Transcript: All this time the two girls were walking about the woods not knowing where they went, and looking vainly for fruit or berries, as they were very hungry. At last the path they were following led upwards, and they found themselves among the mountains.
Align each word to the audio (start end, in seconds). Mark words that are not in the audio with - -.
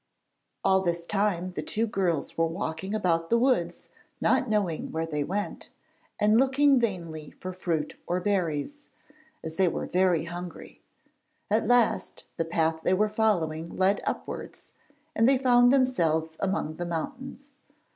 All 0.63 0.81
this 0.81 1.05
time 1.05 1.51
the 1.53 1.61
two 1.61 1.85
girls 1.85 2.35
were 2.35 2.47
walking 2.47 2.95
about 2.95 3.29
the 3.29 3.37
woods 3.37 3.87
not 4.19 4.49
knowing 4.49 4.91
where 4.91 5.05
they 5.05 5.23
went, 5.23 5.69
and 6.19 6.39
looking 6.39 6.79
vainly 6.79 7.35
for 7.39 7.53
fruit 7.53 7.95
or 8.07 8.19
berries, 8.19 8.89
as 9.43 9.57
they 9.57 9.67
were 9.67 9.85
very 9.85 10.23
hungry. 10.23 10.81
At 11.51 11.67
last 11.67 12.23
the 12.37 12.45
path 12.45 12.79
they 12.81 12.95
were 12.95 13.09
following 13.09 13.77
led 13.77 14.01
upwards, 14.07 14.73
and 15.15 15.29
they 15.29 15.37
found 15.37 15.71
themselves 15.71 16.35
among 16.39 16.77
the 16.77 16.85
mountains. 16.87 17.51